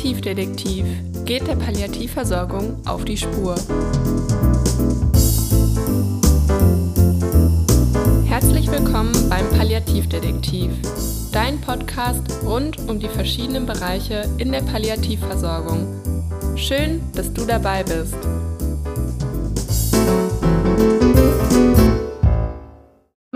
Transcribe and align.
Palliativdetektiv 0.00 0.86
geht 1.26 1.46
der 1.46 1.56
Palliativversorgung 1.56 2.78
auf 2.86 3.04
die 3.04 3.18
Spur. 3.18 3.54
Herzlich 8.24 8.70
willkommen 8.70 9.12
beim 9.28 9.46
Palliativdetektiv, 9.50 10.70
dein 11.32 11.60
Podcast 11.60 12.22
rund 12.46 12.78
um 12.88 12.98
die 12.98 13.08
verschiedenen 13.08 13.66
Bereiche 13.66 14.24
in 14.38 14.52
der 14.52 14.62
Palliativversorgung. 14.62 15.86
Schön, 16.56 17.02
dass 17.14 17.30
du 17.34 17.44
dabei 17.44 17.82
bist. 17.82 18.16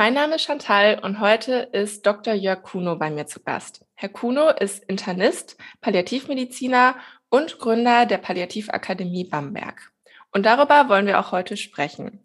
Mein 0.05 0.13
Name 0.13 0.35
ist 0.35 0.43
Chantal 0.43 0.99
und 1.03 1.19
heute 1.19 1.71
ist 1.73 2.05
Dr. 2.05 2.35
Jörg 2.35 2.63
Kuno 2.63 2.97
bei 2.97 3.11
mir 3.11 3.27
zu 3.27 3.41
Gast. 3.41 3.87
Herr 3.95 4.11
Kuno 4.11 4.51
ist 4.51 4.85
Internist, 4.85 5.57
Palliativmediziner 5.81 6.97
und 7.31 7.59
Gründer 7.59 8.05
der 8.05 8.19
Palliativakademie 8.19 9.25
Bamberg. 9.25 9.93
Und 10.31 10.45
darüber 10.45 10.91
wollen 10.91 11.07
wir 11.07 11.19
auch 11.19 11.33
heute 11.33 11.57
sprechen. 11.57 12.21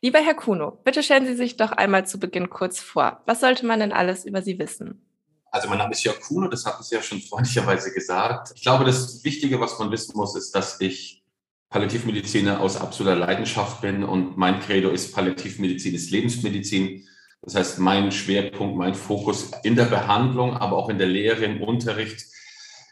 Lieber 0.00 0.20
Herr 0.20 0.34
Kuno, 0.34 0.70
bitte 0.84 1.02
stellen 1.02 1.26
Sie 1.26 1.34
sich 1.34 1.56
doch 1.56 1.72
einmal 1.72 2.06
zu 2.06 2.20
Beginn 2.20 2.48
kurz 2.48 2.78
vor. 2.78 3.22
Was 3.26 3.40
sollte 3.40 3.66
man 3.66 3.80
denn 3.80 3.92
alles 3.92 4.24
über 4.24 4.40
Sie 4.40 4.60
wissen? 4.60 5.04
Also 5.50 5.68
mein 5.68 5.78
Name 5.78 5.94
ist 5.94 6.04
Jörg 6.04 6.20
Kuno, 6.20 6.46
das 6.46 6.64
hatten 6.64 6.84
Sie 6.84 6.94
ja 6.94 7.02
schon 7.02 7.20
freundlicherweise 7.20 7.92
gesagt. 7.92 8.52
Ich 8.54 8.62
glaube, 8.62 8.84
das 8.84 9.24
Wichtige, 9.24 9.58
was 9.58 9.80
man 9.80 9.90
wissen 9.90 10.16
muss, 10.16 10.36
ist, 10.36 10.54
dass 10.54 10.80
ich 10.80 11.24
Palliativmediziner 11.70 12.60
aus 12.60 12.76
absoluter 12.76 13.16
Leidenschaft 13.16 13.80
bin 13.80 14.04
und 14.04 14.36
mein 14.36 14.60
Credo 14.60 14.90
ist, 14.90 15.12
Palliativmedizin 15.12 15.92
ist 15.92 16.12
Lebensmedizin. 16.12 17.04
Das 17.46 17.54
heißt, 17.54 17.78
mein 17.78 18.10
Schwerpunkt, 18.10 18.76
mein 18.76 18.96
Fokus 18.96 19.52
in 19.62 19.76
der 19.76 19.84
Behandlung, 19.84 20.56
aber 20.56 20.76
auch 20.76 20.88
in 20.88 20.98
der 20.98 21.06
Lehre, 21.06 21.44
im 21.44 21.62
Unterricht, 21.62 22.26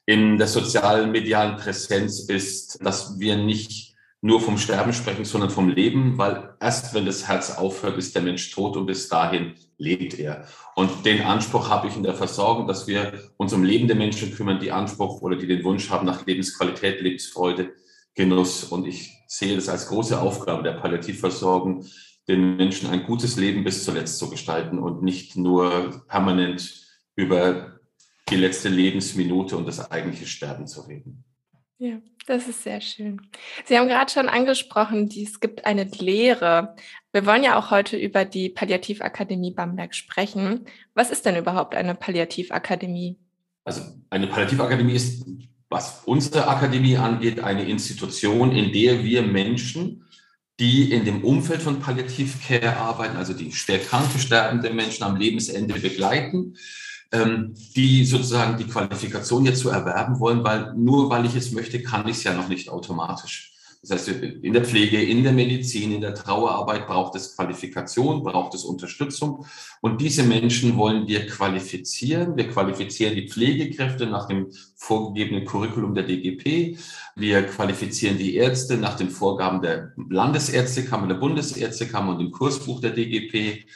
in 0.07 0.39
der 0.39 0.47
sozialen, 0.47 1.11
medialen 1.11 1.57
Präsenz 1.57 2.21
ist, 2.21 2.79
dass 2.81 3.19
wir 3.19 3.37
nicht 3.37 3.97
nur 4.21 4.41
vom 4.41 4.57
Sterben 4.57 4.93
sprechen, 4.93 5.25
sondern 5.25 5.51
vom 5.51 5.69
Leben, 5.69 6.19
weil 6.19 6.55
erst 6.61 6.95
wenn 6.95 7.05
das 7.05 7.27
Herz 7.27 7.51
aufhört, 7.51 7.99
ist 7.99 8.15
der 8.15 8.23
Mensch 8.23 8.53
tot 8.53 8.77
und 8.77 8.87
bis 8.87 9.09
dahin 9.09 9.55
lebt 9.77 10.21
er. 10.21 10.47
Und 10.77 11.05
den 11.05 11.23
Anspruch 11.23 11.69
habe 11.69 11.89
ich 11.89 11.97
in 11.97 12.05
der 12.05 12.15
Versorgung, 12.15 12.69
dass 12.69 12.87
wir 12.87 13.13
uns 13.37 13.53
um 13.53 13.65
lebende 13.65 13.97
Menschen 13.97 14.33
kümmern, 14.33 14.61
die 14.61 14.71
Anspruch 14.71 15.21
oder 15.21 15.35
die 15.35 15.49
den 15.49 15.65
Wunsch 15.65 15.91
haben 15.91 16.07
nach 16.07 16.25
Lebensqualität, 16.25 17.01
Lebensfreude, 17.01 17.73
Genuss. 18.15 18.63
Und 18.63 18.87
ich 18.87 19.13
sehe 19.27 19.57
das 19.57 19.69
als 19.69 19.89
große 19.89 20.21
Aufgabe 20.21 20.63
der 20.63 20.75
Palliativversorgung, 20.75 21.85
den 22.29 22.57
Menschen 22.57 22.91
ein 22.91 23.05
gutes 23.05 23.37
Leben 23.37 23.65
bis 23.65 23.85
zuletzt 23.85 24.19
zu 24.19 24.31
gestalten 24.31 24.79
und 24.79 25.03
nicht 25.03 25.37
nur 25.37 26.05
permanent 26.09 26.87
über 27.17 27.81
die 28.31 28.37
letzte 28.37 28.69
Lebensminute 28.69 29.57
und 29.57 29.67
das 29.67 29.91
eigentliche 29.91 30.27
Sterben 30.27 30.67
zu 30.67 30.83
reden. 30.83 31.25
Ja, 31.79 31.99
das 32.27 32.49
ist 32.49 32.63
sehr 32.63 32.81
schön. 32.81 33.21
Sie 33.67 33.77
haben 33.77 33.89
gerade 33.89 34.11
schon 34.11 34.29
angesprochen, 34.29 35.09
es 35.09 35.41
gibt 35.41 35.67
eine 35.67 35.85
Lehre. 35.85 36.77
Wir 37.13 37.27
wollen 37.27 37.43
ja 37.43 37.59
auch 37.59 37.71
heute 37.71 37.97
über 37.99 38.25
die 38.25 38.49
Palliativakademie 38.49 39.51
Bamberg 39.51 39.95
sprechen. 39.95 40.67
Was 40.95 41.11
ist 41.11 41.27
denn 41.27 41.37
überhaupt 41.37 41.75
eine 41.75 41.95
Palliativakademie? 41.95 43.19
Also 43.65 43.83
eine 44.09 44.29
Palliativakademie 44.29 44.95
ist, 44.95 45.27
was 45.69 46.05
unsere 46.05 46.49
Akademie 46.49 46.97
angeht, 46.97 47.41
eine 47.41 47.69
Institution, 47.69 48.53
in 48.53 48.73
der 48.73 49.03
wir 49.03 49.23
Menschen 49.23 50.04
die 50.61 50.93
in 50.93 51.05
dem 51.05 51.25
Umfeld 51.25 51.63
von 51.63 51.81
Palliativcare 51.81 52.77
arbeiten, 52.77 53.17
also 53.17 53.33
die 53.33 53.53
schwer 53.53 53.81
kranke, 53.81 54.19
sterbende 54.19 54.71
Menschen 54.71 55.03
am 55.05 55.17
Lebensende 55.17 55.79
begleiten, 55.81 56.57
ähm, 57.13 57.55
die 57.75 58.05
sozusagen 58.05 58.57
die 58.57 58.67
Qualifikation 58.67 59.45
jetzt 59.45 59.61
zu 59.61 59.71
erwerben 59.71 60.21
wollen, 60.21 60.45
weil 60.45 60.75
nur 60.75 61.11
weil 61.11 61.27
ich 61.27 61.35
es 61.35 61.53
möchte, 61.53 61.83
kann 61.83 62.09
ich 62.09 62.19
es 62.19 62.25
ja 62.25 62.35
noch 62.35 62.49
nicht 62.49 62.69
automatisch. 62.69 63.54
Das 63.87 64.09
heißt, 64.09 64.09
in 64.09 64.55
der 64.55 64.65
Pflege, 64.65 65.03
in 65.03 65.23
der 65.23 65.33
Medizin, 65.33 65.93
in 65.93 66.01
der 66.01 66.15
Trauerarbeit 66.15 66.87
braucht 66.87 67.15
es 67.17 67.37
Qualifikation, 67.37 68.23
braucht 68.23 68.55
es 68.55 68.65
Unterstützung. 68.65 69.45
Und 69.83 70.01
diese 70.01 70.23
Menschen 70.23 70.79
wollen 70.79 71.07
wir 71.07 71.27
qualifizieren. 71.27 72.35
Wir 72.35 72.49
qualifizieren 72.49 73.15
die 73.15 73.29
Pflegekräfte 73.29 74.07
nach 74.07 74.27
dem 74.27 74.47
vorgegebenen 74.75 75.45
Curriculum 75.45 75.95
der 75.95 76.05
DGP. 76.05 76.79
Wir 77.15 77.43
qualifizieren 77.43 78.17
die 78.17 78.37
Ärzte 78.37 78.79
nach 78.79 78.97
den 78.97 79.11
Vorgaben 79.11 79.61
der 79.61 79.93
Landesärztekammer, 80.09 81.07
der 81.07 81.17
Bundesärztekammer 81.17 82.13
und 82.13 82.21
dem 82.21 82.31
Kursbuch 82.31 82.81
der 82.81 82.93
DGP. 82.93 83.67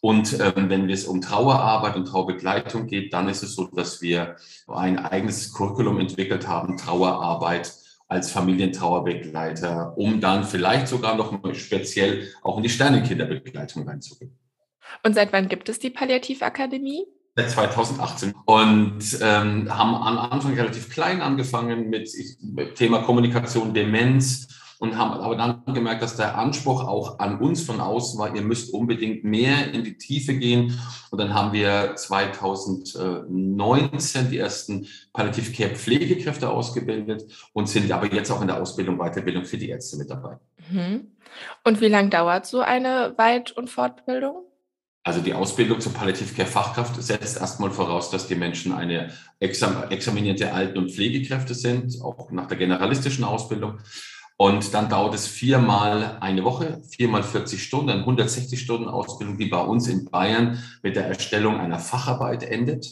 Und 0.00 0.38
ähm, 0.40 0.70
wenn 0.70 0.88
es 0.88 1.04
um 1.04 1.20
Trauerarbeit 1.20 1.96
und 1.96 2.06
Trauerbegleitung 2.06 2.86
geht, 2.86 3.12
dann 3.12 3.28
ist 3.28 3.42
es 3.42 3.54
so, 3.54 3.66
dass 3.66 4.00
wir 4.00 4.36
ein 4.66 4.98
eigenes 4.98 5.52
Curriculum 5.52 5.98
entwickelt 6.00 6.48
haben, 6.48 6.78
Trauerarbeit 6.78 7.74
als 8.08 8.32
Familientrauerbegleiter, 8.32 9.96
um 9.96 10.20
dann 10.20 10.44
vielleicht 10.44 10.88
sogar 10.88 11.14
noch 11.14 11.30
mal 11.30 11.54
speziell 11.54 12.28
auch 12.42 12.56
in 12.56 12.62
die 12.62 12.70
Sternenkinderbegleitung 12.70 13.86
reinzugehen. 13.86 14.36
Und 15.04 15.14
seit 15.14 15.32
wann 15.32 15.48
gibt 15.48 15.68
es 15.68 15.78
die 15.78 15.90
Palliativakademie? 15.90 17.04
Seit 17.36 17.50
2018 17.50 18.34
und 18.46 18.98
ähm, 19.20 19.68
haben 19.78 19.94
am 19.94 20.18
Anfang 20.18 20.54
relativ 20.54 20.90
klein 20.90 21.20
angefangen 21.20 21.88
mit, 21.88 22.10
mit 22.40 22.74
Thema 22.74 23.02
Kommunikation, 23.02 23.74
Demenz 23.74 24.48
und 24.78 24.96
haben 24.96 25.10
aber 25.12 25.36
dann 25.36 25.62
gemerkt, 25.74 26.00
dass 26.02 26.16
der 26.16 26.38
Anspruch 26.38 26.82
auch 26.84 27.18
an 27.18 27.40
uns 27.40 27.62
von 27.62 27.80
außen 27.80 28.18
war, 28.18 28.34
ihr 28.34 28.40
müsst 28.42 28.72
unbedingt 28.72 29.24
mehr 29.24 29.70
in 29.72 29.84
die 29.84 29.98
Tiefe 29.98 30.34
gehen. 30.34 30.80
Und 31.10 31.20
dann 31.20 31.34
haben 31.34 31.52
wir 31.52 31.96
2019 31.96 34.30
die 34.30 34.38
ersten 34.38 34.86
Palliative 35.12 35.52
Care 35.52 35.74
Pflegekräfte 35.74 36.48
ausgebildet 36.48 37.24
und 37.52 37.68
sind 37.68 37.90
aber 37.90 38.06
jetzt 38.12 38.30
auch 38.30 38.40
in 38.40 38.46
der 38.46 38.62
Ausbildung, 38.62 38.98
Weiterbildung 38.98 39.44
für 39.44 39.58
die 39.58 39.70
Ärzte 39.70 39.96
mit 39.96 40.10
dabei. 40.10 40.38
Mhm. 40.70 41.08
Und 41.64 41.80
wie 41.80 41.88
lange 41.88 42.10
dauert 42.10 42.46
so 42.46 42.60
eine 42.60 43.14
Weit- 43.16 43.50
und 43.52 43.68
Fortbildung? 43.68 44.44
Also 45.02 45.20
die 45.20 45.32
Ausbildung 45.32 45.80
zur 45.80 45.94
Palliative 45.94 46.34
Care 46.34 46.48
Fachkraft 46.48 47.02
setzt 47.02 47.40
erstmal 47.40 47.70
voraus, 47.70 48.10
dass 48.10 48.28
die 48.28 48.34
Menschen 48.34 48.72
eine 48.72 49.10
exam 49.40 49.84
examinierte 49.90 50.52
Alten- 50.52 50.76
und 50.76 50.92
Pflegekräfte 50.92 51.54
sind, 51.54 51.98
auch 52.02 52.30
nach 52.30 52.46
der 52.46 52.58
generalistischen 52.58 53.24
Ausbildung. 53.24 53.78
Und 54.40 54.72
dann 54.72 54.88
dauert 54.88 55.16
es 55.16 55.26
viermal 55.26 56.16
eine 56.20 56.44
Woche, 56.44 56.80
viermal 56.88 57.24
40 57.24 57.60
Stunden, 57.60 57.90
eine 57.90 58.00
160 58.02 58.60
Stunden 58.60 58.88
Ausbildung, 58.88 59.36
die 59.36 59.46
bei 59.46 59.60
uns 59.60 59.88
in 59.88 60.04
Bayern 60.04 60.62
mit 60.80 60.94
der 60.94 61.06
Erstellung 61.06 61.58
einer 61.58 61.80
Facharbeit 61.80 62.44
endet. 62.44 62.86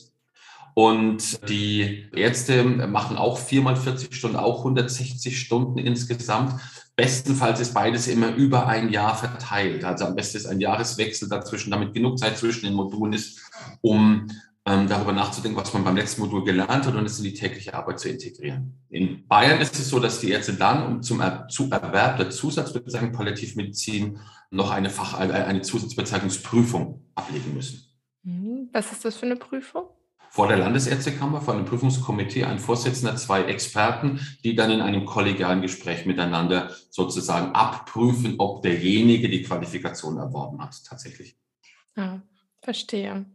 Und 0.75 1.49
die 1.49 2.09
Ärzte 2.17 2.65
machen 2.65 3.17
auch 3.17 3.39
viermal 3.39 3.77
40 3.77 4.13
Stunden, 4.13 4.37
auch 4.37 4.59
160 4.59 5.39
Stunden 5.39 5.79
insgesamt. 5.79 6.61
Bestenfalls 6.97 7.61
ist 7.61 7.75
beides 7.75 8.09
immer 8.09 8.35
über 8.35 8.67
ein 8.67 8.91
Jahr 8.91 9.15
verteilt. 9.15 9.85
Also 9.85 10.05
am 10.05 10.17
besten 10.17 10.39
ist 10.39 10.47
ein 10.47 10.61
Jahreswechsel 10.61 11.29
dazwischen, 11.29 11.71
damit 11.71 11.95
genug 11.95 12.19
Zeit 12.19 12.39
zwischen 12.39 12.67
den 12.67 12.75
Modulen 12.75 13.13
ist, 13.13 13.41
um 13.83 14.27
ähm, 14.67 14.89
darüber 14.89 15.13
nachzudenken, 15.13 15.59
was 15.59 15.73
man 15.73 15.85
beim 15.85 15.97
letzten 15.97 16.23
Modul 16.23 16.45
gelernt 16.45 16.87
hat 16.87 16.95
und 16.95 17.07
es 17.07 17.19
in 17.19 17.25
die 17.25 17.35
tägliche 17.35 17.73
Arbeit 17.73 18.01
zu 18.01 18.09
integrieren. 18.09 18.75
In 18.91 19.27
Bayern 19.29 19.61
ist 19.61 19.79
es 19.79 19.89
so, 19.89 20.01
dass 20.01 20.21
die 20.21 20.31
Ärzte 20.31 20.55
dann 20.55 20.87
um 20.87 21.03
zum 21.03 21.21
er 21.21 21.47
zu 21.49 21.71
Erwerb 21.71 22.17
der 22.17 22.31
Zusatzbezeichnung 22.31 23.13
Palliativmedizin 23.13 24.19
noch 24.51 24.73
eine, 24.73 24.91
Fach, 24.91 25.21
äh, 25.21 25.33
eine 25.33 25.63
Zusatzbezeichnungsprüfung 25.63 27.01
ablegen 27.15 27.55
müssen. 27.55 27.87
Mhm. 28.25 28.69
Was 28.73 28.91
ist 28.91 29.05
das 29.05 29.17
für 29.17 29.27
eine 29.27 29.37
Prüfung? 29.37 29.85
Vor 30.31 30.49
der 30.49 30.57
Landesärztekammer, 30.59 31.41
vor 31.41 31.55
einem 31.55 31.65
Prüfungskomitee, 31.65 32.45
ein 32.45 32.59
Vorsitzender, 32.59 33.17
zwei 33.17 33.45
Experten, 33.45 34.21
die 34.43 34.57
dann 34.57 34.73
in 34.73 34.81
einem 34.81 35.07
kollegialen 35.07 35.63
Gespräch 35.63 36.05
miteinander 36.07 36.71
sozusagen 36.91 37.55
abprüfen, 37.55 38.35
ob 38.39 38.63
derjenige 38.63 39.29
die 39.29 39.43
Qualifikation 39.43 40.19
erworben 40.19 40.61
hat, 40.61 40.75
tatsächlich. 40.85 41.39
Ja, 41.97 42.21
verstehe. 42.61 43.27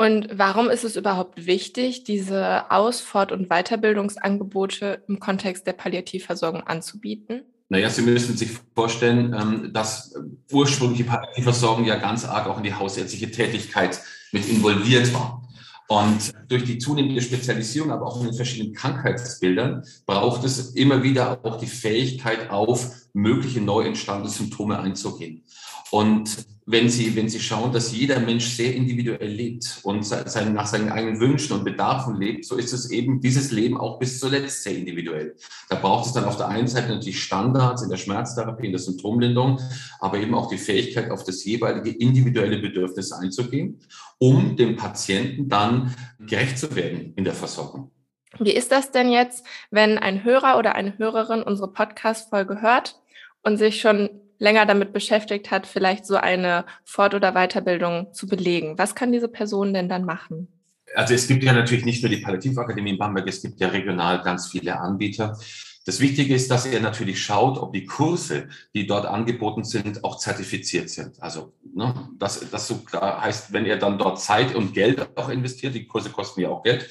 Und 0.00 0.28
warum 0.32 0.70
ist 0.70 0.82
es 0.82 0.96
überhaupt 0.96 1.44
wichtig, 1.44 2.04
diese 2.04 2.70
Aus-, 2.70 3.02
Fort- 3.02 3.32
und 3.32 3.50
Weiterbildungsangebote 3.50 5.02
im 5.06 5.20
Kontext 5.20 5.66
der 5.66 5.74
Palliativversorgung 5.74 6.62
anzubieten? 6.62 7.42
Naja, 7.68 7.90
Sie 7.90 8.00
müssen 8.00 8.34
sich 8.34 8.48
vorstellen, 8.74 9.36
ähm, 9.38 9.74
dass 9.74 10.14
ursprünglich 10.50 10.96
die 10.96 11.04
Palliativversorgung 11.04 11.84
ja 11.84 11.96
ganz 11.96 12.24
arg 12.24 12.46
auch 12.46 12.56
in 12.56 12.62
die 12.62 12.72
hausärztliche 12.72 13.30
Tätigkeit 13.30 14.00
mit 14.32 14.48
involviert 14.48 15.12
war. 15.12 15.46
Und 15.86 16.32
durch 16.48 16.64
die 16.64 16.78
zunehmende 16.78 17.20
Spezialisierung, 17.20 17.90
aber 17.90 18.06
auch 18.06 18.20
in 18.20 18.28
den 18.28 18.34
verschiedenen 18.34 18.72
Krankheitsbildern, 18.72 19.84
braucht 20.06 20.44
es 20.44 20.70
immer 20.76 21.02
wieder 21.02 21.44
auch 21.44 21.58
die 21.58 21.66
Fähigkeit, 21.66 22.48
auf 22.48 22.90
mögliche 23.12 23.60
neu 23.60 23.82
entstandene 23.82 24.30
Symptome 24.30 24.78
einzugehen. 24.78 25.44
Und 25.90 26.46
wenn 26.66 26.88
Sie, 26.88 27.16
wenn 27.16 27.28
Sie 27.28 27.40
schauen, 27.40 27.72
dass 27.72 27.92
jeder 27.92 28.20
Mensch 28.20 28.46
sehr 28.46 28.74
individuell 28.74 29.28
lebt 29.28 29.80
und 29.82 30.04
sein, 30.04 30.54
nach 30.54 30.66
seinen 30.66 30.90
eigenen 30.90 31.18
Wünschen 31.18 31.54
und 31.54 31.64
Bedarfen 31.64 32.16
lebt, 32.16 32.44
so 32.44 32.56
ist 32.56 32.72
es 32.72 32.90
eben 32.90 33.20
dieses 33.20 33.50
Leben 33.50 33.76
auch 33.76 33.98
bis 33.98 34.20
zuletzt 34.20 34.62
sehr 34.62 34.76
individuell. 34.76 35.34
Da 35.68 35.76
braucht 35.76 36.06
es 36.06 36.12
dann 36.12 36.24
auf 36.24 36.36
der 36.36 36.48
einen 36.48 36.68
Seite 36.68 36.90
natürlich 36.90 37.20
Standards 37.20 37.82
in 37.82 37.90
der 37.90 37.96
Schmerztherapie, 37.96 38.66
in 38.66 38.72
der 38.72 38.80
Symptomlinderung, 38.80 39.60
aber 39.98 40.18
eben 40.18 40.34
auch 40.34 40.48
die 40.48 40.58
Fähigkeit, 40.58 41.10
auf 41.10 41.24
das 41.24 41.44
jeweilige 41.44 41.90
individuelle 41.90 42.58
Bedürfnis 42.58 43.10
einzugehen, 43.10 43.80
um 44.18 44.56
dem 44.56 44.76
Patienten 44.76 45.48
dann 45.48 45.94
gerecht 46.20 46.58
zu 46.58 46.76
werden 46.76 47.14
in 47.16 47.24
der 47.24 47.34
Versorgung. 47.34 47.90
Wie 48.38 48.52
ist 48.52 48.70
das 48.70 48.92
denn 48.92 49.10
jetzt, 49.10 49.44
wenn 49.72 49.98
ein 49.98 50.22
Hörer 50.22 50.56
oder 50.56 50.76
eine 50.76 50.96
Hörerin 50.98 51.42
unsere 51.42 51.72
Podcast-Folge 51.72 52.62
hört 52.62 53.00
und 53.42 53.56
sich 53.56 53.80
schon 53.80 54.08
länger 54.40 54.66
damit 54.66 54.92
beschäftigt 54.92 55.52
hat, 55.52 55.66
vielleicht 55.66 56.04
so 56.04 56.16
eine 56.16 56.64
Fort- 56.84 57.14
oder 57.14 57.32
Weiterbildung 57.32 58.12
zu 58.12 58.26
belegen? 58.26 58.76
Was 58.78 58.96
kann 58.96 59.12
diese 59.12 59.28
Person 59.28 59.72
denn 59.72 59.88
dann 59.88 60.04
machen? 60.04 60.48
Also 60.96 61.14
es 61.14 61.28
gibt 61.28 61.44
ja 61.44 61.52
natürlich 61.52 61.84
nicht 61.84 62.02
nur 62.02 62.10
die 62.10 62.16
Palliativakademie 62.16 62.90
in 62.90 62.98
Bamberg, 62.98 63.28
es 63.28 63.42
gibt 63.42 63.60
ja 63.60 63.68
regional 63.68 64.22
ganz 64.22 64.48
viele 64.48 64.80
Anbieter. 64.80 65.38
Das 65.86 66.00
Wichtige 66.00 66.34
ist, 66.34 66.50
dass 66.50 66.66
er 66.66 66.80
natürlich 66.80 67.22
schaut, 67.22 67.58
ob 67.58 67.72
die 67.72 67.84
Kurse, 67.84 68.48
die 68.74 68.86
dort 68.86 69.06
angeboten 69.06 69.64
sind, 69.64 70.04
auch 70.04 70.18
zertifiziert 70.18 70.90
sind. 70.90 71.22
Also 71.22 71.54
ne, 71.74 72.08
das, 72.18 72.48
das 72.50 72.66
so 72.66 72.78
klar 72.78 73.22
heißt, 73.22 73.52
wenn 73.52 73.66
er 73.66 73.78
dann 73.78 73.98
dort 73.98 74.20
Zeit 74.20 74.54
und 74.54 74.74
Geld 74.74 75.16
auch 75.16 75.28
investiert, 75.28 75.74
die 75.74 75.86
Kurse 75.86 76.10
kosten 76.10 76.40
ja 76.40 76.48
auch 76.48 76.62
Geld, 76.62 76.88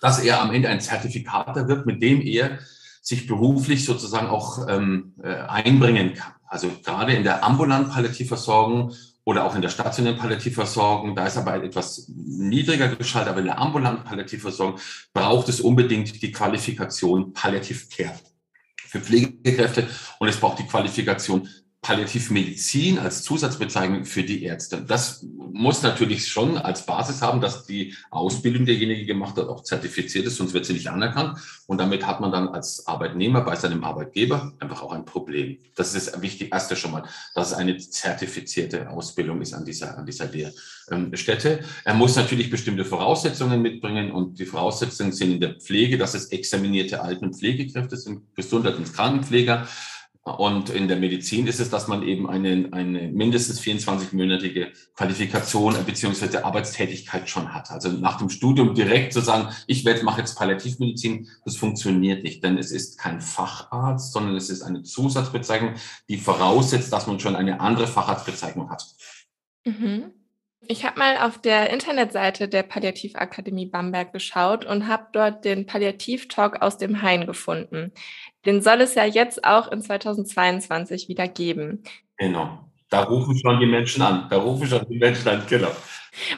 dass 0.00 0.22
er 0.22 0.42
am 0.42 0.52
Ende 0.52 0.68
ein 0.68 0.80
Zertifikat 0.80 1.56
erwirbt, 1.56 1.86
mit 1.86 2.02
dem 2.02 2.20
er 2.20 2.58
sich 3.00 3.26
beruflich 3.26 3.84
sozusagen 3.84 4.26
auch 4.26 4.68
ähm, 4.68 5.14
äh, 5.22 5.28
einbringen 5.28 6.14
kann. 6.14 6.32
Also 6.48 6.70
gerade 6.84 7.12
in 7.12 7.24
der 7.24 7.44
ambulanten 7.44 7.92
Palliativversorgung 7.92 8.94
oder 9.24 9.44
auch 9.44 9.56
in 9.56 9.62
der 9.62 9.70
stationären 9.70 10.18
Palliativversorgung, 10.18 11.16
da 11.16 11.26
ist 11.26 11.36
aber 11.36 11.62
etwas 11.62 12.08
niedriger 12.08 12.94
geschaltet, 12.94 13.30
aber 13.30 13.40
in 13.40 13.46
der 13.46 13.58
ambulanten 13.58 14.04
Palliativversorgung 14.04 14.78
braucht 15.12 15.48
es 15.48 15.60
unbedingt 15.60 16.22
die 16.22 16.30
Qualifikation 16.30 17.32
Palliativ 17.32 17.88
Care 17.90 18.14
für 18.76 19.00
Pflegekräfte 19.00 19.88
und 20.20 20.28
es 20.28 20.36
braucht 20.36 20.60
die 20.60 20.66
Qualifikation 20.66 21.48
Palliativmedizin 21.86 22.98
als 22.98 23.22
Zusatzbezeichnung 23.22 24.06
für 24.06 24.24
die 24.24 24.42
Ärzte. 24.42 24.82
Das 24.82 25.24
muss 25.52 25.84
natürlich 25.84 26.26
schon 26.26 26.58
als 26.58 26.84
Basis 26.84 27.22
haben, 27.22 27.40
dass 27.40 27.64
die 27.64 27.94
Ausbildung 28.10 28.66
derjenige 28.66 29.06
gemacht 29.06 29.36
hat, 29.36 29.46
auch 29.46 29.62
zertifiziert 29.62 30.26
ist, 30.26 30.36
sonst 30.36 30.52
wird 30.52 30.66
sie 30.66 30.72
nicht 30.72 30.90
anerkannt. 30.90 31.38
Und 31.68 31.78
damit 31.78 32.04
hat 32.04 32.20
man 32.20 32.32
dann 32.32 32.48
als 32.48 32.88
Arbeitnehmer 32.88 33.42
bei 33.42 33.54
seinem 33.54 33.84
Arbeitgeber 33.84 34.52
einfach 34.58 34.82
auch 34.82 34.92
ein 34.92 35.04
Problem. 35.04 35.58
Das 35.76 35.94
ist 35.94 36.12
das 36.12 36.20
Wichtigste 36.20 36.52
erste 36.52 36.74
schon 36.74 36.90
mal, 36.90 37.04
dass 37.36 37.52
es 37.52 37.54
eine 37.54 37.78
zertifizierte 37.78 38.90
Ausbildung 38.90 39.40
ist 39.40 39.54
an 39.54 39.64
dieser, 39.64 39.96
an 39.96 40.06
dieser 40.06 40.26
Lehrstätte. 40.26 41.60
Er 41.84 41.94
muss 41.94 42.16
natürlich 42.16 42.50
bestimmte 42.50 42.84
Voraussetzungen 42.84 43.62
mitbringen 43.62 44.10
und 44.10 44.40
die 44.40 44.46
Voraussetzungen 44.46 45.12
sind 45.12 45.34
in 45.34 45.40
der 45.40 45.54
Pflege, 45.54 45.98
dass 45.98 46.14
es 46.14 46.32
examinierte 46.32 47.00
Alten- 47.00 47.26
und 47.26 47.36
Pflegekräfte 47.36 47.96
sind, 47.96 48.34
Gesundheits- 48.34 48.78
und 48.78 48.92
Krankenpfleger 48.92 49.68
und 50.26 50.70
in 50.70 50.88
der 50.88 50.96
Medizin 50.96 51.46
ist 51.46 51.60
es, 51.60 51.70
dass 51.70 51.86
man 51.86 52.02
eben 52.02 52.28
eine, 52.28 52.68
eine 52.72 53.12
mindestens 53.12 53.60
24-monatige 53.60 54.72
Qualifikation 54.96 55.76
bzw. 55.86 56.38
Arbeitstätigkeit 56.38 57.30
schon 57.30 57.54
hat. 57.54 57.70
Also 57.70 57.90
nach 57.90 58.18
dem 58.18 58.28
Studium 58.28 58.74
direkt 58.74 59.12
zu 59.12 59.20
sagen, 59.20 59.54
ich 59.68 59.84
werde, 59.84 60.02
mache 60.02 60.20
jetzt 60.20 60.36
Palliativmedizin, 60.36 61.28
das 61.44 61.56
funktioniert 61.56 62.24
nicht, 62.24 62.42
denn 62.42 62.58
es 62.58 62.72
ist 62.72 62.98
kein 62.98 63.20
Facharzt, 63.20 64.12
sondern 64.12 64.34
es 64.34 64.50
ist 64.50 64.62
eine 64.62 64.82
Zusatzbezeichnung, 64.82 65.74
die 66.08 66.18
voraussetzt, 66.18 66.92
dass 66.92 67.06
man 67.06 67.20
schon 67.20 67.36
eine 67.36 67.60
andere 67.60 67.86
Facharztbezeichnung 67.86 68.68
hat. 68.68 68.84
Mhm. 69.64 70.12
Ich 70.68 70.84
habe 70.84 70.98
mal 70.98 71.18
auf 71.18 71.38
der 71.38 71.70
Internetseite 71.70 72.48
der 72.48 72.62
Palliativakademie 72.62 73.66
Bamberg 73.66 74.12
geschaut 74.12 74.64
und 74.64 74.88
habe 74.88 75.06
dort 75.12 75.44
den 75.44 75.66
Palliativ-Talk 75.66 76.62
aus 76.62 76.78
dem 76.78 77.02
Hain 77.02 77.26
gefunden. 77.26 77.92
Den 78.44 78.62
soll 78.62 78.80
es 78.80 78.94
ja 78.94 79.04
jetzt 79.04 79.44
auch 79.44 79.70
in 79.70 79.80
2022 79.80 81.08
wieder 81.08 81.28
geben. 81.28 81.82
Genau. 82.16 82.58
Da 82.88 83.02
rufen 83.02 83.36
schon 83.38 83.60
die 83.60 83.66
Menschen 83.66 84.02
an. 84.02 84.28
Da 84.30 84.38
rufen 84.38 84.66
schon 84.66 84.86
die 84.88 84.98
Menschen 84.98 85.28
an, 85.28 85.42
genau. 85.48 85.70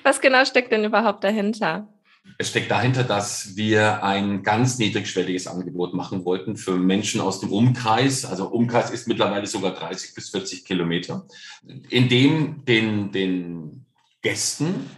Was 0.02 0.20
genau 0.20 0.44
steckt 0.44 0.72
denn 0.72 0.84
überhaupt 0.84 1.22
dahinter? 1.24 1.88
Es 2.36 2.50
steckt 2.50 2.70
dahinter, 2.70 3.04
dass 3.04 3.56
wir 3.56 4.02
ein 4.04 4.42
ganz 4.42 4.78
niedrigschwelliges 4.78 5.46
Angebot 5.46 5.94
machen 5.94 6.24
wollten 6.24 6.56
für 6.56 6.76
Menschen 6.76 7.20
aus 7.20 7.40
dem 7.40 7.52
Umkreis. 7.52 8.24
Also 8.24 8.48
Umkreis 8.48 8.90
ist 8.90 9.08
mittlerweile 9.08 9.46
sogar 9.46 9.72
30 9.72 10.14
bis 10.14 10.30
40 10.30 10.64
Kilometer, 10.64 11.26
in 11.88 12.08
dem 12.08 12.64
den, 12.66 13.12
den 13.12 13.86
Gästen 14.22 14.90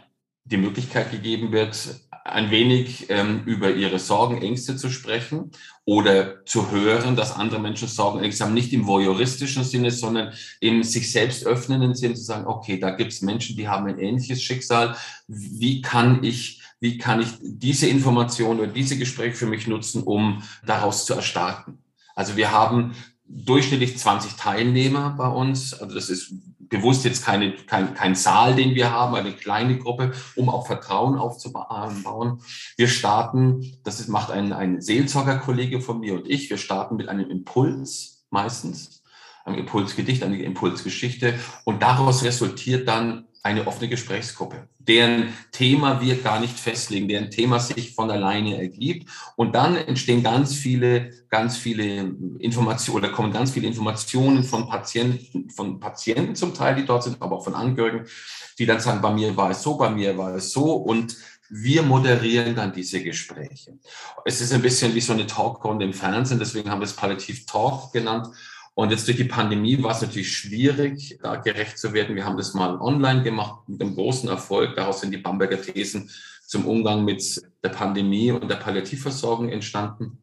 die 0.44 0.56
Möglichkeit 0.56 1.10
gegeben 1.10 1.52
wird, 1.52 2.00
ein 2.24 2.50
wenig 2.50 3.06
ähm, 3.08 3.42
über 3.44 3.72
ihre 3.72 3.98
Sorgen, 3.98 4.42
Ängste 4.42 4.76
zu 4.76 4.90
sprechen 4.90 5.50
oder 5.84 6.44
zu 6.44 6.70
hören, 6.70 7.16
dass 7.16 7.34
andere 7.34 7.60
Menschen 7.60 7.88
Sorgen, 7.88 8.20
Ängste 8.20 8.44
haben, 8.44 8.54
nicht 8.54 8.72
im 8.72 8.86
voyeuristischen 8.86 9.64
Sinne, 9.64 9.90
sondern 9.90 10.32
im 10.60 10.82
sich 10.82 11.12
selbst 11.12 11.46
öffnenden 11.46 11.94
Sinne 11.94 12.14
zu 12.14 12.22
sagen, 12.22 12.46
okay, 12.46 12.78
da 12.78 12.90
gibt 12.90 13.12
es 13.12 13.22
Menschen, 13.22 13.56
die 13.56 13.68
haben 13.68 13.86
ein 13.86 13.98
ähnliches 13.98 14.42
Schicksal. 14.42 14.96
Wie 15.28 15.80
kann 15.80 16.22
ich, 16.22 16.62
wie 16.80 16.98
kann 16.98 17.20
ich 17.20 17.28
diese 17.40 17.88
Information 17.88 18.58
oder 18.58 18.68
diese 18.68 18.98
Gespräche 18.98 19.36
für 19.36 19.46
mich 19.46 19.66
nutzen, 19.66 20.02
um 20.02 20.42
daraus 20.64 21.06
zu 21.06 21.14
erstarken? 21.14 21.78
Also 22.14 22.36
wir 22.36 22.50
haben 22.50 22.92
durchschnittlich 23.26 23.96
20 23.96 24.32
Teilnehmer 24.34 25.14
bei 25.16 25.28
uns. 25.28 25.74
Also 25.74 25.94
das 25.94 26.10
ist 26.10 26.32
bewusst 26.70 27.04
jetzt 27.04 27.24
keine, 27.24 27.52
kein, 27.52 27.94
kein 27.94 28.14
Saal, 28.14 28.54
den 28.54 28.74
wir 28.74 28.90
haben, 28.90 29.14
eine 29.14 29.32
kleine 29.32 29.76
Gruppe, 29.76 30.12
um 30.36 30.48
auch 30.48 30.66
Vertrauen 30.66 31.18
aufzubauen. 31.18 32.40
Wir 32.76 32.88
starten, 32.88 33.76
das 33.82 34.06
macht 34.08 34.30
ein, 34.30 34.52
ein 34.52 34.80
Seelsorgerkollege 34.80 35.80
von 35.80 36.00
mir 36.00 36.14
und 36.14 36.30
ich, 36.30 36.48
wir 36.48 36.56
starten 36.56 36.96
mit 36.96 37.08
einem 37.08 37.28
Impuls 37.28 38.24
meistens, 38.30 39.02
einem 39.44 39.58
Impulsgedicht, 39.58 40.22
eine 40.22 40.40
Impulsgeschichte 40.40 41.34
und 41.64 41.82
daraus 41.82 42.22
resultiert 42.22 42.88
dann 42.88 43.26
eine 43.42 43.66
offene 43.66 43.88
Gesprächsgruppe, 43.88 44.68
deren 44.78 45.32
Thema 45.50 46.00
wir 46.02 46.20
gar 46.20 46.40
nicht 46.40 46.58
festlegen, 46.58 47.08
deren 47.08 47.30
Thema 47.30 47.58
sich 47.58 47.94
von 47.94 48.10
alleine 48.10 48.60
ergibt. 48.60 49.08
Und 49.34 49.54
dann 49.54 49.76
entstehen 49.76 50.22
ganz 50.22 50.54
viele, 50.54 51.10
ganz 51.30 51.56
viele 51.56 52.14
Informationen 52.38 53.04
oder 53.04 53.12
kommen 53.12 53.32
ganz 53.32 53.52
viele 53.52 53.66
Informationen 53.66 54.44
von 54.44 54.68
Patienten, 54.68 55.48
von 55.48 55.80
Patienten 55.80 56.34
zum 56.34 56.52
Teil, 56.52 56.74
die 56.74 56.84
dort 56.84 57.04
sind, 57.04 57.20
aber 57.22 57.36
auch 57.36 57.44
von 57.44 57.54
Angehörigen, 57.54 58.06
die 58.58 58.66
dann 58.66 58.80
sagen, 58.80 59.00
bei 59.00 59.12
mir 59.12 59.34
war 59.36 59.50
es 59.50 59.62
so, 59.62 59.76
bei 59.78 59.88
mir 59.88 60.18
war 60.18 60.34
es 60.34 60.52
so. 60.52 60.74
Und 60.74 61.16
wir 61.48 61.82
moderieren 61.82 62.54
dann 62.54 62.72
diese 62.72 63.02
Gespräche. 63.02 63.78
Es 64.24 64.40
ist 64.40 64.52
ein 64.52 64.62
bisschen 64.62 64.94
wie 64.94 65.00
so 65.00 65.14
eine 65.14 65.26
Talkrunde 65.26 65.84
im 65.84 65.94
Fernsehen, 65.94 66.38
deswegen 66.38 66.70
haben 66.70 66.80
wir 66.80 66.84
es 66.84 66.94
Palliativ 66.94 67.46
Talk 67.46 67.92
genannt. 67.92 68.28
Und 68.74 68.90
jetzt 68.90 69.06
durch 69.06 69.16
die 69.16 69.24
Pandemie 69.24 69.82
war 69.82 69.92
es 69.92 70.00
natürlich 70.00 70.32
schwierig, 70.32 71.18
da 71.22 71.36
gerecht 71.36 71.78
zu 71.78 71.92
werden. 71.92 72.16
Wir 72.16 72.24
haben 72.24 72.36
das 72.36 72.54
mal 72.54 72.80
online 72.80 73.22
gemacht 73.22 73.68
mit 73.68 73.80
einem 73.80 73.94
großen 73.94 74.28
Erfolg. 74.28 74.76
Daraus 74.76 75.00
sind 75.00 75.10
die 75.10 75.18
Bamberger 75.18 75.60
Thesen 75.60 76.10
zum 76.46 76.66
Umgang 76.66 77.04
mit 77.04 77.42
der 77.62 77.68
Pandemie 77.68 78.32
und 78.32 78.48
der 78.48 78.56
Palliativversorgung 78.56 79.50
entstanden. 79.50 80.18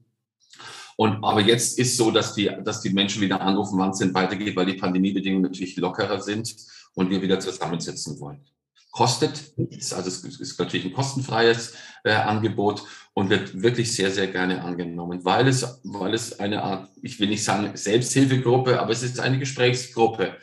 Und 0.95 1.24
aber 1.24 1.41
jetzt 1.41 1.77
ist 1.77 1.98
so, 1.98 2.10
dass 2.10 2.33
die, 2.33 2.50
dass 2.63 2.81
die 2.81 2.89
Menschen 2.89 3.21
wieder 3.21 3.41
anrufen, 3.41 3.77
wann 3.77 3.91
es 3.91 4.00
denn 4.00 4.13
weitergeht, 4.13 4.55
weil 4.55 4.65
die 4.65 4.74
Pandemiebedingungen 4.74 5.43
natürlich 5.43 5.77
lockerer 5.77 6.19
sind 6.21 6.55
und 6.95 7.12
wir 7.12 7.21
wieder 7.21 7.39
zusammensitzen 7.39 8.19
wollen 8.19 8.43
kostet 8.91 9.57
nichts. 9.57 9.93
Also 9.93 10.10
es 10.10 10.24
ist 10.24 10.60
natürlich 10.60 10.86
ein 10.88 10.93
kostenfreies 10.93 11.75
äh, 12.03 12.13
Angebot 12.13 12.84
und 13.13 13.29
wird 13.29 13.62
wirklich 13.62 13.96
sehr, 13.96 14.12
sehr 14.12 14.27
gerne 14.27 14.63
angenommen, 14.63 15.24
weil 15.24 15.48
es, 15.48 15.79
weil 15.84 16.13
es 16.13 16.39
eine 16.39 16.63
Art, 16.63 16.89
ich 17.01 17.19
will 17.19 17.29
nicht 17.29 17.43
sagen 17.43 17.75
Selbsthilfegruppe, 17.75 18.79
aber 18.79 18.91
es 18.91 19.03
ist 19.03 19.19
eine 19.19 19.39
Gesprächsgruppe, 19.39 20.36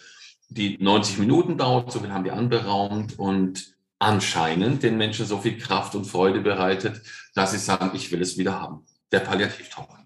die 0.49 0.77
90 0.79 1.19
Minuten 1.19 1.59
dauert, 1.59 1.91
so 1.91 2.01
viel 2.01 2.13
haben 2.13 2.25
wir 2.25 2.35
anberaumt 2.35 3.19
und 3.19 3.75
anscheinend 3.99 4.83
den 4.83 4.97
Menschen 4.97 5.27
so 5.27 5.39
viel 5.39 5.59
Kraft 5.59 5.95
und 5.95 6.05
Freude 6.05 6.41
bereitet, 6.41 7.03
dass 7.35 7.53
sie 7.53 7.59
sagen, 7.59 7.91
ich 7.95 8.13
will 8.13 8.23
es 8.23 8.39
wieder 8.39 8.61
haben. 8.61 8.85
Der 9.11 9.21
Palliativtalk. 9.21 10.04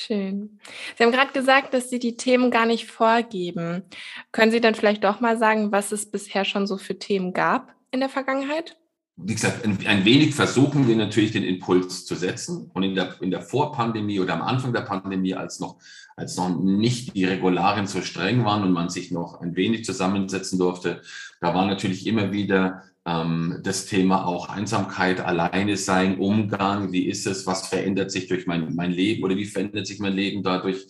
Schön. 0.00 0.60
Sie 0.96 1.02
haben 1.02 1.10
gerade 1.10 1.32
gesagt, 1.32 1.74
dass 1.74 1.90
Sie 1.90 1.98
die 1.98 2.16
Themen 2.16 2.52
gar 2.52 2.66
nicht 2.66 2.86
vorgeben. 2.86 3.82
Können 4.30 4.52
Sie 4.52 4.60
dann 4.60 4.76
vielleicht 4.76 5.02
doch 5.02 5.18
mal 5.18 5.36
sagen, 5.38 5.72
was 5.72 5.90
es 5.90 6.08
bisher 6.08 6.44
schon 6.44 6.68
so 6.68 6.78
für 6.78 6.98
Themen 6.98 7.32
gab 7.32 7.74
in 7.90 7.98
der 7.98 8.08
Vergangenheit? 8.08 8.76
Wie 9.16 9.34
gesagt, 9.34 9.64
ein, 9.64 9.76
ein 9.86 10.04
wenig 10.04 10.36
versuchen 10.36 10.86
wir 10.86 10.94
natürlich 10.94 11.32
den 11.32 11.42
Impuls 11.42 12.06
zu 12.06 12.14
setzen. 12.14 12.70
Und 12.72 12.84
in 12.84 12.94
der, 12.94 13.20
in 13.20 13.32
der 13.32 13.42
Vorpandemie 13.42 14.20
oder 14.20 14.34
am 14.34 14.42
Anfang 14.42 14.72
der 14.72 14.82
Pandemie, 14.82 15.34
als 15.34 15.58
noch, 15.58 15.80
als 16.18 16.36
noch 16.36 16.50
nicht 16.58 17.14
die 17.14 17.24
Regularien 17.24 17.86
so 17.86 18.02
streng 18.02 18.44
waren 18.44 18.64
und 18.64 18.72
man 18.72 18.88
sich 18.88 19.10
noch 19.10 19.40
ein 19.40 19.54
wenig 19.54 19.84
zusammensetzen 19.84 20.58
durfte, 20.58 21.00
da 21.40 21.54
war 21.54 21.66
natürlich 21.66 22.06
immer 22.06 22.32
wieder 22.32 22.82
ähm, 23.08 23.60
das 23.62 23.86
Thema 23.86 24.26
auch 24.26 24.48
Einsamkeit, 24.48 25.20
alleine 25.20 25.76
sein, 25.76 26.18
Umgang, 26.18 26.92
wie 26.92 27.06
ist 27.06 27.26
es, 27.26 27.46
was 27.46 27.68
verändert 27.68 28.10
sich 28.10 28.26
durch 28.26 28.46
mein, 28.46 28.74
mein 28.74 28.90
Leben 28.90 29.22
oder 29.24 29.36
wie 29.36 29.46
verändert 29.46 29.86
sich 29.86 29.98
mein 29.98 30.12
Leben 30.12 30.42
dadurch. 30.42 30.86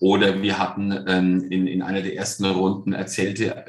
Oder 0.00 0.40
wir 0.40 0.58
hatten 0.58 0.96
ähm, 1.06 1.46
in, 1.50 1.66
in 1.66 1.82
einer 1.82 2.00
der 2.00 2.16
ersten 2.16 2.44
Runden 2.46 2.92
erzählte, 2.92 3.66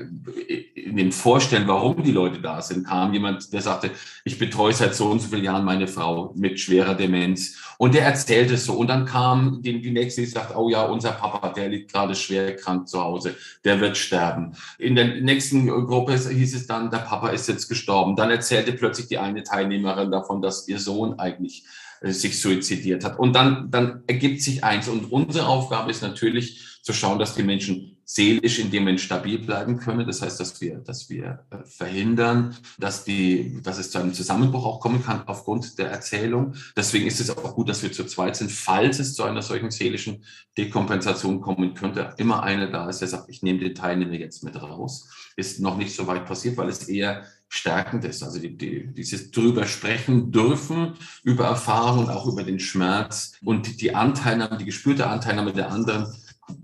äh, 0.47 0.69
in 0.75 0.95
dem 0.95 1.11
Vorstellen, 1.11 1.67
warum 1.67 2.01
die 2.01 2.11
Leute 2.11 2.41
da 2.41 2.61
sind, 2.61 2.87
kam 2.87 3.13
jemand, 3.13 3.51
der 3.53 3.61
sagte, 3.61 3.91
ich 4.23 4.39
betreue 4.39 4.73
seit 4.73 4.95
so 4.95 5.07
und 5.07 5.21
so 5.21 5.27
vielen 5.27 5.43
Jahren 5.43 5.65
meine 5.65 5.87
Frau 5.87 6.33
mit 6.35 6.59
schwerer 6.59 6.95
Demenz. 6.95 7.57
Und 7.77 7.93
der 7.93 8.05
erzählte 8.05 8.55
es 8.55 8.65
so. 8.65 8.73
Und 8.73 8.87
dann 8.87 9.05
kam 9.05 9.61
die, 9.61 9.81
die 9.81 9.91
nächste, 9.91 10.21
die 10.21 10.27
sagt, 10.27 10.55
oh 10.55 10.69
ja, 10.69 10.85
unser 10.99 11.13
Papa, 11.13 11.47
der 11.53 11.69
liegt 11.69 11.93
gerade 11.93 12.13
schwer 12.13 12.57
krank 12.57 12.89
zu 12.89 13.01
Hause, 13.01 13.35
der 13.63 13.79
wird 13.79 13.95
sterben. 13.95 14.57
In 14.77 14.95
der 14.95 15.21
nächsten 15.21 15.65
Gruppe 15.65 16.17
hieß 16.17 16.55
es 16.55 16.67
dann, 16.67 16.91
der 16.91 16.97
Papa 16.97 17.29
ist 17.29 17.47
jetzt 17.47 17.69
gestorben. 17.69 18.17
Dann 18.17 18.29
erzählte 18.29 18.73
plötzlich 18.73 19.07
die 19.07 19.17
eine 19.17 19.43
Teilnehmerin 19.43 20.11
davon, 20.11 20.41
dass 20.41 20.67
ihr 20.67 20.77
Sohn 20.77 21.17
eigentlich 21.17 21.63
äh, 22.01 22.11
sich 22.11 22.41
suizidiert 22.41 23.05
hat. 23.05 23.17
Und 23.17 23.33
dann, 23.33 23.71
dann 23.71 24.03
ergibt 24.07 24.41
sich 24.41 24.65
eins. 24.65 24.89
Und 24.89 25.09
unsere 25.09 25.47
Aufgabe 25.47 25.89
ist 25.89 26.01
natürlich 26.01 26.79
zu 26.81 26.91
schauen, 26.91 27.17
dass 27.17 27.33
die 27.33 27.43
Menschen 27.43 27.95
seelisch 28.11 28.57
in 28.57 28.71
dem 28.71 28.83
Moment 28.83 29.01
stabil 29.01 29.37
bleiben 29.37 29.77
können. 29.77 30.07
Das 30.07 30.23
heißt, 30.23 30.39
dass 30.39 30.59
wir, 30.59 30.77
dass 30.79 31.11
wir 31.11 31.45
äh, 31.51 31.57
verhindern, 31.63 32.57
dass, 32.79 33.03
die, 33.03 33.61
dass 33.61 33.77
es 33.77 33.91
zu 33.91 33.99
einem 33.99 34.15
Zusammenbruch 34.15 34.65
auch 34.65 34.79
kommen 34.79 35.03
kann 35.03 35.27
aufgrund 35.27 35.77
der 35.77 35.91
Erzählung. 35.91 36.55
Deswegen 36.75 37.05
ist 37.05 37.19
es 37.19 37.29
auch 37.29 37.53
gut, 37.53 37.69
dass 37.69 37.83
wir 37.83 37.91
zu 37.91 38.03
zweit 38.05 38.35
sind, 38.35 38.51
falls 38.51 38.97
es 38.97 39.13
zu 39.13 39.21
einer 39.21 39.43
solchen 39.43 39.69
seelischen 39.69 40.23
Dekompensation 40.57 41.39
kommen 41.39 41.75
könnte. 41.75 42.15
Immer 42.17 42.41
einer 42.41 42.65
da 42.71 42.89
ist, 42.89 43.01
der 43.01 43.09
sagt, 43.09 43.29
ich 43.29 43.43
nehme 43.43 43.59
den 43.59 43.75
Teilnehmer 43.75 44.13
jetzt 44.13 44.43
mit 44.43 44.59
raus. 44.59 45.07
Ist 45.35 45.59
noch 45.59 45.77
nicht 45.77 45.95
so 45.95 46.07
weit 46.07 46.25
passiert, 46.25 46.57
weil 46.57 46.69
es 46.69 46.89
eher 46.89 47.25
stärkend 47.47 48.05
ist. 48.05 48.23
Also 48.23 48.39
die, 48.39 48.57
die, 48.57 48.87
dieses 48.87 49.29
drüber 49.29 49.67
sprechen 49.67 50.31
dürfen, 50.31 50.95
über 51.23 51.45
Erfahrung 51.45 52.09
auch 52.09 52.25
über 52.25 52.41
den 52.41 52.59
Schmerz 52.59 53.33
und 53.45 53.81
die 53.81 53.93
Anteilnahme, 53.93 54.57
die 54.57 54.65
gespürte 54.65 55.05
Anteilnahme 55.05 55.53
der 55.53 55.71
anderen 55.71 56.07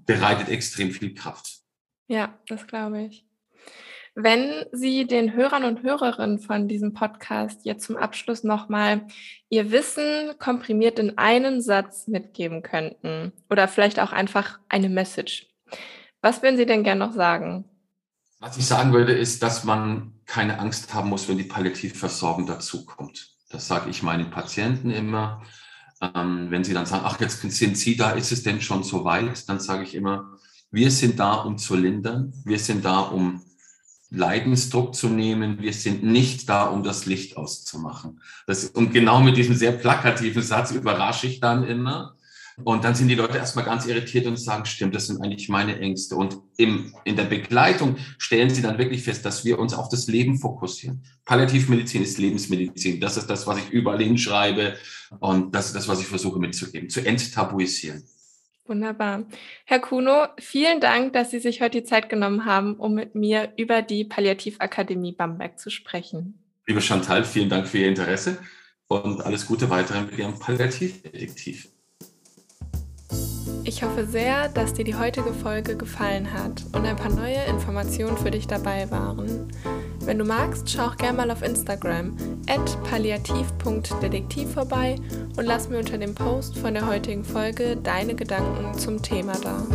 bereitet 0.06 0.50
extrem 0.50 0.92
viel 0.92 1.13
Kraft. 1.13 1.60
Ja, 2.08 2.38
das 2.48 2.68
glaube 2.68 3.04
ich. 3.04 3.25
Wenn 4.18 4.65
Sie 4.72 5.06
den 5.08 5.34
Hörern 5.34 5.65
und 5.65 5.84
Hörerinnen 5.84 6.39
von 6.39 6.70
diesem 6.70 6.94
Podcast 6.94 7.65
jetzt 7.65 7.86
zum 7.86 7.98
Abschluss 7.98 8.44
nochmal 8.46 9.08
Ihr 9.50 9.72
Wissen 9.72 10.32
komprimiert 10.39 11.00
in 11.00 11.18
einen 11.18 11.62
Satz 11.62 12.08
mitgeben 12.08 12.63
könnten 12.63 13.34
oder 13.50 13.68
vielleicht 13.68 14.00
auch 14.00 14.13
einfach 14.13 14.60
eine 14.70 14.88
Message, 14.88 15.48
was 16.22 16.42
würden 16.42 16.56
Sie 16.56 16.65
denn 16.65 16.84
gern 16.84 16.98
noch 16.98 17.12
sagen? 17.12 17.65
Was 18.39 18.58
ich 18.58 18.65
sagen 18.65 18.94
würde, 18.94 19.13
ist, 19.13 19.44
dass 19.44 19.65
man 19.65 20.13
keine 20.25 20.60
Angst 20.60 20.94
haben 20.94 21.10
muss, 21.10 21.27
wenn 21.27 21.38
die 21.38 21.44
Palliativversorgung 21.44 22.46
dazukommt. 22.46 23.36
Das 23.50 23.68
sage 23.68 23.89
ich 23.89 24.01
meinen 24.01 24.32
Patienten 24.32 24.92
immer. 24.92 25.44
Ähm, 26.02 26.48
wenn 26.50 26.64
sie 26.64 26.74
dann 26.74 26.86
sagen, 26.86 27.04
ach, 27.06 27.20
jetzt 27.20 27.42
sind 27.42 27.78
Sie 27.78 27.96
da, 27.96 28.12
ist 28.12 28.32
es 28.32 28.44
denn 28.44 28.62
schon 28.62 28.84
so 28.84 29.06
weit? 29.06 29.48
Dann 29.48 29.60
sage 29.60 29.84
ich 29.84 29.96
immer, 29.96 30.38
wir 30.72 30.92
sind 30.92 31.20
da, 31.20 31.36
um 31.36 31.58
zu 31.58 31.75
lindern. 31.75 32.34
Wir 32.44 32.60
sind 32.60 32.84
da, 32.84 33.00
um 33.00 33.42
Leidensdruck 34.10 34.94
zu 34.94 35.10
nehmen. 35.10 35.62
Wir 35.62 35.74
sind 35.74 36.04
nicht 36.04 36.50
da, 36.50 36.66
um 36.66 36.84
das 36.84 37.06
Licht 37.06 37.38
auszumachen. 37.38 38.22
Das, 38.46 38.66
und 38.66 38.92
genau 38.92 39.22
mit 39.22 39.38
diesem 39.38 39.56
sehr 39.56 39.72
plakativen 39.72 40.42
Satz 40.42 40.72
überrasche 40.72 41.28
ich 41.28 41.40
dann 41.40 41.64
immer. 41.64 42.16
Und 42.63 42.85
dann 42.85 42.95
sind 42.95 43.09
die 43.09 43.15
Leute 43.15 43.38
erstmal 43.38 43.65
ganz 43.65 43.85
irritiert 43.85 44.25
und 44.27 44.38
sagen, 44.38 44.65
stimmt, 44.65 44.95
das 44.95 45.07
sind 45.07 45.21
eigentlich 45.21 45.50
meine 45.50 45.77
Ängste. 45.77 46.15
Und 46.15 46.38
im, 46.57 46.93
in 47.03 47.17
der 47.17 47.25
Begleitung 47.25 47.97
stellen 48.17 48.50
sie 48.50 48.62
dann 48.62 48.77
wirklich 48.77 49.03
fest, 49.03 49.25
dass 49.25 49.43
wir 49.43 49.59
uns 49.59 49.74
auf 49.74 49.89
das 49.89 50.07
Leben 50.07 50.38
fokussieren. 50.38 51.03
Palliativmedizin 51.25 52.01
ist 52.03 52.17
Lebensmedizin. 52.17 53.01
Das 53.01 53.17
ist 53.17 53.29
das, 53.29 53.45
was 53.45 53.57
ich 53.57 53.69
überall 53.71 54.01
hinschreibe. 54.01 54.75
Und 55.19 55.53
das 55.53 55.67
ist 55.67 55.75
das, 55.75 55.89
was 55.89 56.00
ich 56.00 56.07
versuche 56.07 56.39
mitzugeben, 56.39 56.89
zu 56.89 57.05
enttabuisieren. 57.05 58.03
Wunderbar. 58.67 59.25
Herr 59.65 59.79
Kuno, 59.79 60.27
vielen 60.39 60.79
Dank, 60.79 61.13
dass 61.13 61.31
Sie 61.31 61.39
sich 61.39 61.62
heute 61.62 61.81
die 61.81 61.83
Zeit 61.83 62.09
genommen 62.09 62.45
haben, 62.45 62.75
um 62.75 62.95
mit 62.95 63.15
mir 63.15 63.53
über 63.57 63.81
die 63.81 64.05
Palliativakademie 64.05 65.12
Bamberg 65.12 65.59
zu 65.59 65.69
sprechen. 65.69 66.39
Liebe 66.65 66.81
Chantal, 66.81 67.25
vielen 67.25 67.50
Dank 67.50 67.67
für 67.67 67.79
Ihr 67.79 67.89
Interesse 67.89 68.39
und 68.88 69.21
alles 69.21 69.45
Gute 69.45 69.69
weiterhin 69.69 70.07
mit 70.07 70.17
Ihrem 70.17 70.39
Palliativdetektiv. 70.39 71.67
Ich 73.67 73.81
hoffe 73.81 74.05
sehr, 74.05 74.48
dass 74.50 74.74
dir 74.74 74.86
die 74.86 74.93
heutige 74.93 75.34
Folge 75.34 75.75
gefallen 75.75 76.31
hat 76.31 76.63
und 76.72 76.86
ein 76.86 76.95
paar 76.95 77.12
neue 77.12 77.43
Informationen 77.50 78.15
für 78.15 78.29
dich 78.29 78.45
dabei 78.45 78.89
waren. 78.91 79.51
Wenn 80.01 80.19
du 80.19 80.24
magst, 80.24 80.69
schau 80.69 80.84
auch 80.84 80.98
gerne 80.98 81.17
mal 81.17 81.31
auf 81.31 81.41
Instagram 81.41 82.15
at 82.48 82.84
palliativ.detektiv 82.84 84.51
vorbei 84.51 84.98
und 85.36 85.45
lass 85.45 85.67
mir 85.67 85.79
unter 85.79 85.98
dem 85.98 86.13
Post 86.13 86.60
von 86.60 86.75
der 86.75 86.88
heutigen 86.88 87.24
Folge 87.24 87.75
deine 87.75 88.13
Gedanken 88.13 88.77
zum 88.77 89.01
Thema 89.01 89.34
da. 89.41 89.65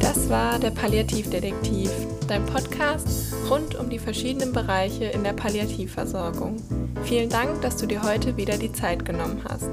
Das 0.00 0.28
war 0.28 0.58
der 0.58 0.72
Palliativdetektiv, 0.72 1.92
dein 2.26 2.44
Podcast 2.46 3.32
rund 3.48 3.76
um 3.76 3.88
die 3.88 4.00
verschiedenen 4.00 4.52
Bereiche 4.52 5.04
in 5.04 5.22
der 5.22 5.34
Palliativversorgung. 5.34 6.56
Vielen 7.04 7.28
Dank, 7.30 7.62
dass 7.62 7.76
du 7.76 7.86
dir 7.86 8.02
heute 8.02 8.36
wieder 8.36 8.58
die 8.58 8.72
Zeit 8.72 9.04
genommen 9.04 9.40
hast. 9.48 9.70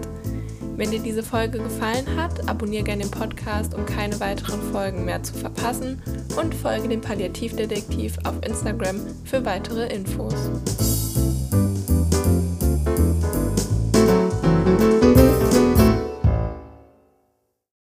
Wenn 0.76 0.92
dir 0.92 1.00
diese 1.00 1.24
Folge 1.24 1.60
gefallen 1.60 2.06
hat, 2.16 2.48
abonniere 2.50 2.84
gerne 2.84 3.04
den 3.04 3.12
Podcast, 3.12 3.74
um 3.74 3.86
keine 3.86 4.20
weiteren 4.20 4.62
Folgen 4.72 5.06
mehr 5.06 5.22
zu 5.22 5.34
verpassen 5.34 6.02
und 6.42 6.56
folge 6.56 6.88
dem 6.88 7.02
Palliativdetektiv 7.02 8.18
auf 8.24 8.36
Instagram 8.46 9.00
für 9.26 9.46
weitere 9.46 9.94
Infos. 9.94 11.11